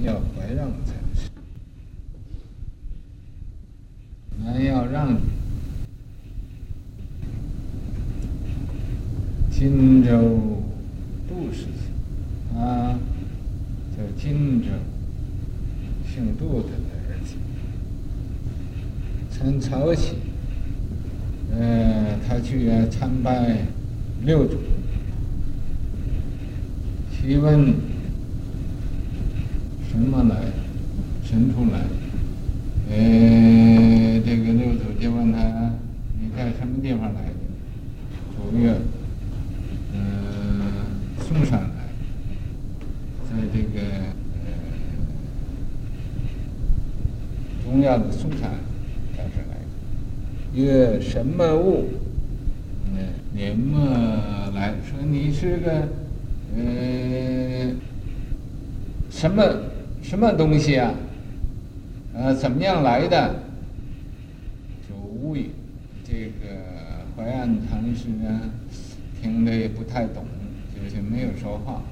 [0.00, 1.28] 要怀让禅师，
[4.44, 5.18] 还要让
[9.50, 10.62] 荆州
[11.28, 11.66] 杜氏
[12.56, 12.96] 啊，
[13.96, 14.68] 叫荆州
[16.06, 17.34] 姓杜的儿子，
[19.32, 20.14] 陈朝喜，
[21.52, 23.66] 呃，他去参拜
[24.24, 24.58] 六祖，
[27.10, 27.87] 提问。
[29.98, 30.36] 什么来？
[31.24, 31.80] 神出来。
[32.88, 32.96] 呃，
[34.24, 35.72] 这个六祖就问他
[36.18, 37.34] ：“你在什么地方来的？”
[38.38, 38.76] 祖曰
[39.92, 39.98] ：“嗯、
[40.60, 41.90] 呃，嵩山来，
[43.28, 43.80] 在这个
[44.34, 44.46] 呃
[47.64, 48.52] 中亚的嵩山，
[49.16, 49.66] 在这来的。
[50.54, 51.88] 曰什么物？
[52.94, 52.98] 嗯，
[53.34, 55.88] 你么来说你是个
[56.56, 57.72] 呃
[59.10, 59.42] 什么？”
[60.08, 60.94] 什么东西啊？
[62.14, 63.42] 呃，怎么样来的？
[64.88, 65.50] 就无语。
[66.02, 68.40] 这个怀安禅师呢，
[69.20, 70.24] 听得也不太懂，
[70.74, 71.82] 就是没有说话。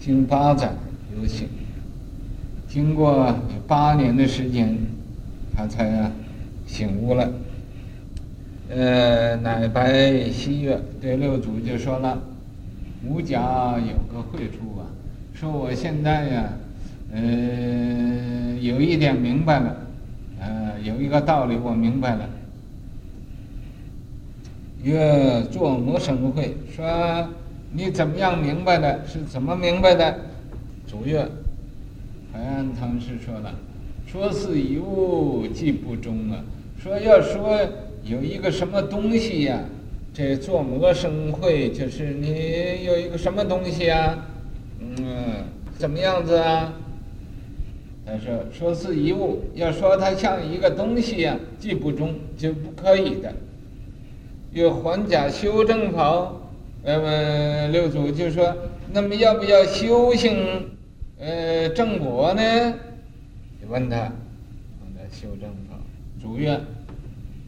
[0.00, 0.72] 经八载
[1.16, 1.46] 有醒，
[2.66, 3.32] 经过
[3.68, 4.76] 八年的时间，
[5.54, 6.10] 他才
[6.66, 7.32] 醒悟了。
[8.70, 12.20] 呃，乃白西岳对六祖就说了
[13.06, 14.56] ：“吾家有个会处。”
[15.38, 16.50] 说我现在呀，
[17.12, 19.76] 呃，有一点明白了，
[20.40, 22.26] 呃，有一个道理我明白了。
[24.82, 27.28] 曰作魔生会，说
[27.70, 29.06] 你怎么样明白的？
[29.06, 30.20] 是怎么明白的？
[30.86, 31.28] 祖曰，
[32.32, 33.54] 怀安禅师说了，
[34.06, 36.42] 说是一物即不中啊。
[36.82, 37.60] 说要说
[38.04, 39.60] 有一个什么东西呀，
[40.14, 44.16] 这作魔生会就是你有一个什么东西呀？
[44.98, 45.44] 嗯，
[45.78, 46.72] 怎么样子啊？
[48.08, 53.34] 他说：“说是一物，要说它像一个东西呀、啊，即不中，就不可以的。
[54.52, 56.32] 有还假修正法，
[56.84, 58.56] 那么六祖就说：
[58.92, 60.70] 那么要不要修行？
[61.18, 62.42] 呃，正果呢？
[63.60, 65.76] 就问他，问他修正法。
[66.22, 66.60] 主愿，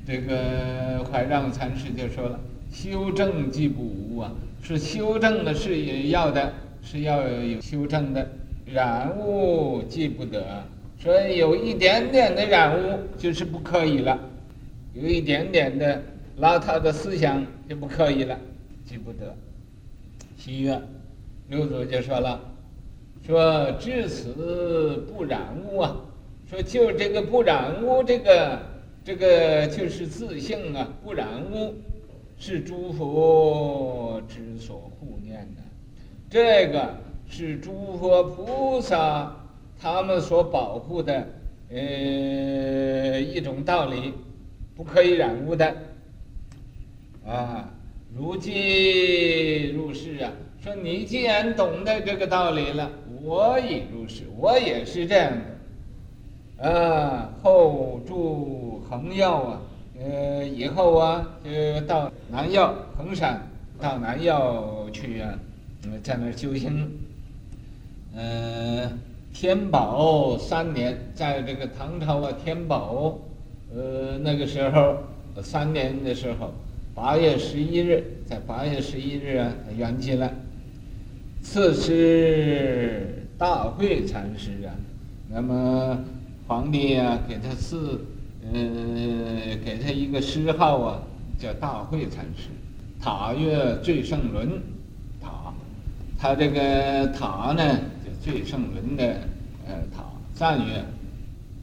[0.04, 2.40] 这个怀让禅师就说了：
[2.72, 6.52] 修正即不无啊，是修正的是也要的。”
[6.91, 8.26] 是要有修正的，
[8.65, 10.65] 染污记不得。
[10.99, 14.19] 所以有一点点的染污就是不可以了，
[14.94, 16.03] 有一点点的
[16.41, 18.41] 邋遢的思想就不可以了，
[18.87, 19.37] 记不得。
[20.38, 20.81] 西岳
[21.49, 22.41] 六祖就说了，
[23.26, 25.94] 说至此不染污啊，
[26.49, 28.59] 说就这个不染污，这个
[29.05, 31.75] 这个就是自性啊，不染污
[32.38, 35.67] 是诸佛之所护念的。
[36.30, 36.94] 这个
[37.26, 39.34] 是诸佛菩萨
[39.80, 41.26] 他们所保护的，
[41.70, 44.12] 呃，一种道理，
[44.76, 45.74] 不可以染污的。
[47.26, 47.70] 啊，
[48.14, 50.30] 如今入世啊，
[50.62, 52.90] 说你既然懂得这个道理了，
[53.22, 55.32] 我已入世，我也是这样
[56.58, 56.68] 的。
[56.68, 59.60] 啊，后住恒曜啊，
[59.98, 63.48] 呃，以后啊，就到南曜恒山，
[63.80, 65.38] 到南曜去啊。
[66.03, 66.88] 在那儿修行，
[68.15, 68.91] 呃，
[69.32, 73.19] 天宝三年，在这个唐朝啊，天宝，
[73.75, 74.99] 呃，那个时候
[75.43, 76.53] 三年的时候，
[76.94, 80.32] 八月十一日，在八月十一日啊，圆寂了。
[81.43, 84.75] 赐师大会禅师啊，
[85.31, 85.99] 那么
[86.47, 88.00] 皇帝啊，给他赐，
[88.43, 91.03] 呃，给他一个谥号啊，
[91.38, 92.49] 叫大会禅师，
[93.00, 94.60] 塔月最胜轮。
[96.20, 99.04] 他这个塔呢，就最圣轮的
[99.68, 100.02] 呃塔，
[100.34, 100.84] 赞曰：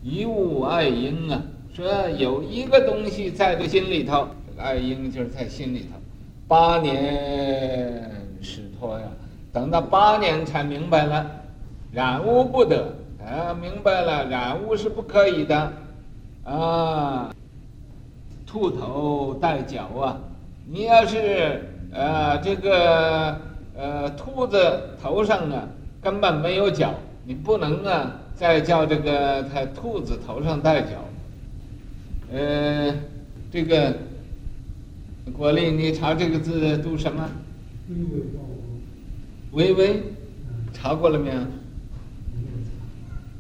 [0.02, 1.42] 一物爱因啊，
[1.74, 6.00] 说有一个东西在这心里头，这个爱因就是在心里头。
[6.48, 8.10] 八年
[8.42, 9.06] 始脱呀，
[9.52, 11.30] 等到八年才明白了，
[11.92, 15.74] 染污不得啊，明白了，染污是不可以的
[16.46, 17.30] 啊。
[18.48, 20.18] 兔头戴角啊，
[20.66, 23.38] 你要是呃这个。
[23.78, 24.58] 呃，兔子
[25.02, 25.68] 头上啊
[26.02, 26.94] 根本没有角，
[27.26, 30.92] 你不能啊再叫这个它兔子头上带角。
[32.32, 32.96] 呃，
[33.52, 33.94] 这个
[35.34, 37.30] 国立，你查这个字读什么？
[39.52, 40.02] 微微，
[40.74, 41.42] 查过了没有？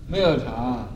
[0.08, 0.52] 没有查。
[0.52, 0.88] 啊，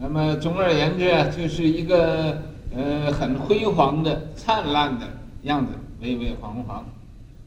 [0.00, 2.42] 那么总而言之啊，就是一个
[2.74, 5.06] 呃很辉煌的、灿烂的
[5.42, 5.72] 样子。
[6.02, 6.84] 巍巍煌煌，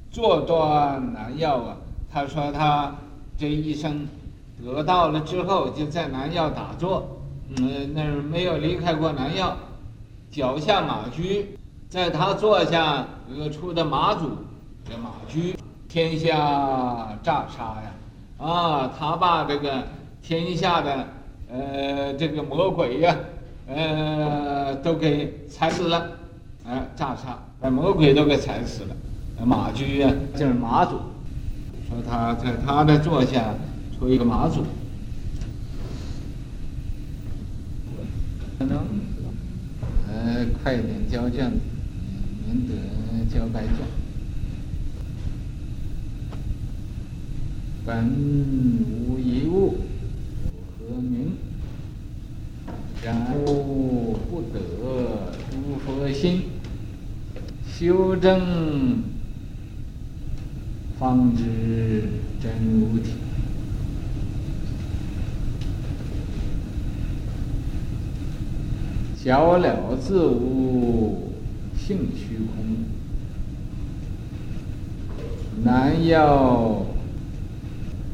[0.09, 1.77] 坐断南药啊！
[2.09, 2.95] 他说他
[3.37, 4.07] 这一生
[4.63, 7.05] 得到了之后，就在南药打坐，
[7.57, 9.57] 嗯，那儿没有离开过南药，
[10.31, 11.57] 脚下马驹，
[11.89, 14.29] 在他坐下而出的马祖，
[14.89, 15.57] 这马驹，
[15.89, 17.91] 天下诈杀呀，
[18.37, 19.83] 啊，他把这个
[20.21, 21.07] 天下的
[21.51, 23.13] 呃这个魔鬼呀，
[23.67, 26.09] 呃都给踩死了，
[26.67, 28.95] 啊，炸杀，把魔鬼都给踩死了，
[29.45, 30.97] 马駒呀，就是马祖。
[31.87, 33.53] 说他在他的座下
[33.97, 34.63] 出一个马祖，
[38.57, 38.77] 可能
[40.07, 41.51] 呃快点交卷，
[42.47, 42.73] 免得
[43.31, 43.75] 交白卷。
[47.85, 48.09] 本
[49.07, 49.77] 无一物，
[50.81, 51.37] 有何名？
[53.03, 56.41] 然物不得诸佛心，
[57.77, 59.03] 修证。
[60.97, 61.43] 方知
[62.41, 63.09] 真如体，
[69.17, 71.33] 小了自无
[71.77, 72.85] 性虚空，
[75.65, 76.85] 南要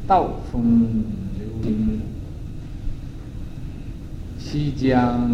[0.08, 1.04] 道风
[1.38, 2.00] 流云，
[4.40, 5.30] 西江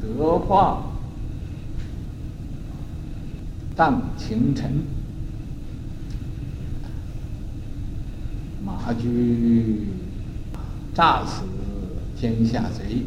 [0.00, 0.82] 德化
[3.74, 4.84] 荡情尘。
[8.64, 9.88] 马驹
[10.94, 11.42] 诈死
[12.16, 13.04] 天下贼，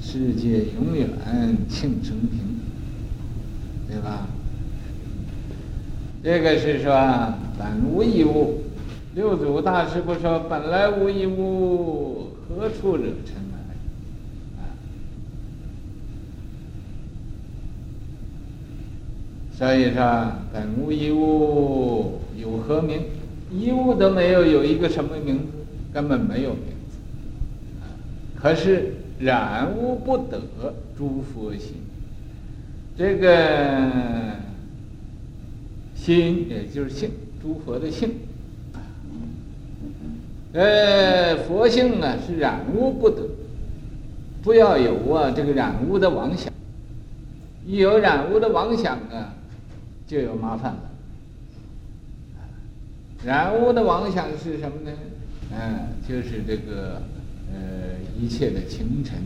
[0.00, 1.08] 世界永远
[1.68, 2.40] 庆生平，
[3.88, 4.26] 对吧？
[6.22, 8.62] 这个是说本无一物，
[9.14, 13.58] 六祖大师不说本来无一物，何处惹尘埃？
[14.60, 14.62] 啊，
[19.60, 23.02] 所以说本无一物，有何名？
[23.52, 25.42] 一物都没有，有一个什么名字？
[25.92, 26.96] 根本没有名字。
[28.40, 30.40] 可是染污不得
[30.96, 31.74] 诸佛心，
[32.96, 33.90] 这个
[35.94, 37.10] 心也就是性，
[37.42, 38.14] 诸佛的性。
[40.54, 43.28] 呃，佛性啊是染污不得，
[44.42, 46.50] 不要有啊这个染污的妄想，
[47.66, 49.34] 一有染污的妄想啊，
[50.10, 50.90] 就有麻烦了。
[53.24, 54.90] 染污的妄想是什么呢？
[55.52, 57.00] 嗯，就是这个
[57.52, 59.22] 呃一切的情尘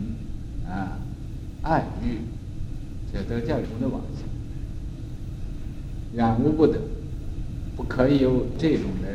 [0.69, 0.99] 啊、
[1.63, 2.19] 爱欲，
[3.11, 4.27] 这都叫什么的妄想？
[6.13, 6.79] 染污不得，
[7.75, 9.09] 不可以有这种的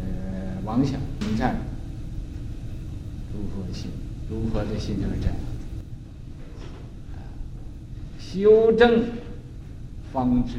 [0.00, 1.56] 呃妄想存在。
[3.30, 3.90] 诸佛心，
[4.30, 5.36] 诸佛的心就是这样。
[8.18, 9.04] 修正，
[10.12, 10.54] 方知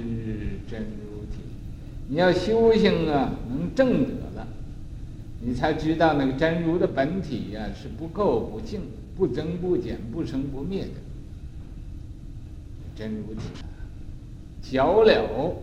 [0.70, 1.42] 真如体。
[2.10, 4.48] 你要修行啊，能正得了，
[5.42, 8.82] 你才知道那个真如的本体呀、是不垢不净、
[9.16, 10.90] 不增不减、不生不灭的
[12.96, 13.42] 真如体。
[14.64, 15.56] 皎了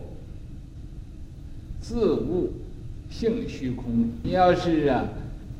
[1.79, 2.51] 自悟
[3.09, 5.05] 性虚空，你要是啊，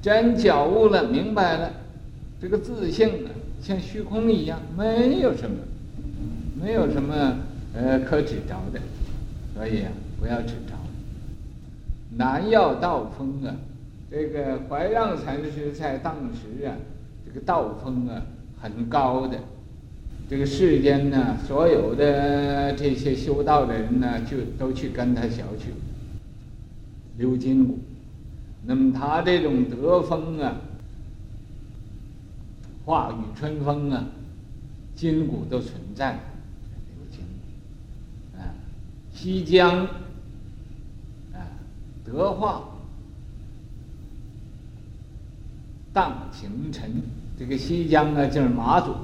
[0.02, 1.72] 真觉悟了、明白了，
[2.42, 5.58] 这个自性啊，像虚空一样，没有什么，
[6.62, 7.38] 没有什么
[7.74, 8.80] 呃可指着的，
[9.54, 10.75] 所以啊，不要指着。
[12.17, 13.55] 南药道风啊，
[14.10, 16.74] 这个怀让禅师在当时啊，
[17.25, 18.22] 这个道风啊
[18.60, 19.38] 很高的，
[20.27, 25.74] 这个世间呢，所有的这些修道的人呢，就都去跟他学去，
[27.17, 27.77] 流金鼓。
[28.65, 30.58] 那么他这种德风啊，
[32.86, 34.05] 化雨春风啊，
[34.96, 36.20] 筋骨都存在，
[39.22, 39.86] 西江。
[42.06, 42.64] 德化
[45.94, 47.04] 荡情尘，
[47.38, 48.96] 这个西江啊，就是马祖，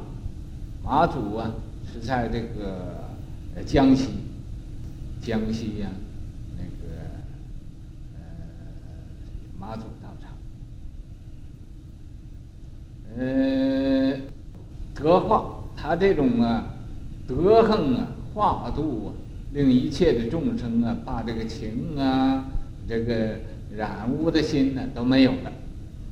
[0.84, 1.52] 马祖啊
[1.92, 3.04] 是在这个
[3.66, 4.10] 江西，
[5.22, 5.90] 江西呀、
[6.58, 6.96] 那个
[8.16, 8.22] 呃
[9.60, 10.32] 马祖道场，
[13.18, 14.18] 呃
[14.96, 16.74] 德化，他这种啊
[17.28, 19.10] 德行啊化度啊，
[19.56, 22.46] 令一切的众生啊，把这个情啊。
[22.88, 23.40] 这个
[23.76, 25.52] 染污的心呢都没有了，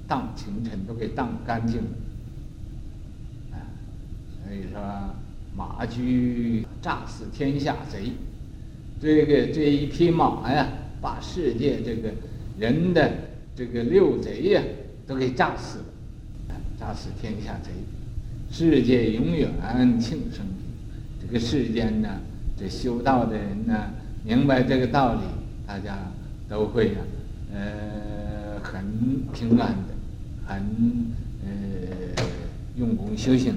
[0.07, 1.89] 荡情尘都给荡干净了，
[3.51, 3.61] 啊，
[4.43, 4.81] 所以说
[5.55, 8.13] 马驹诈死天下贼，
[8.99, 10.67] 这个这一匹马呀，
[10.99, 12.11] 把世界这个
[12.57, 13.11] 人的
[13.55, 14.63] 这个六贼呀
[15.05, 15.85] 都给诈死了，
[16.49, 17.69] 啊，诈死天下贼，
[18.49, 19.51] 世界永远
[19.99, 20.43] 庆生，
[21.21, 22.19] 这个世间呢，
[22.63, 23.91] 这修道的人呢，
[24.23, 25.19] 明白这个道理，
[25.67, 25.97] 大家
[26.47, 27.01] 都会啊，
[27.53, 28.81] 呃，很
[29.33, 29.93] 平安的，
[30.47, 30.63] 很
[31.43, 32.23] 呃
[32.77, 33.53] 用功修行。